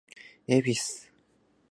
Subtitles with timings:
[0.47, 0.81] 恵比寿